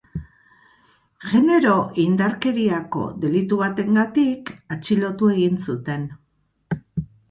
[1.33, 6.13] Genero-indarkeriako delitu batengatik, atxilotu egin zuten.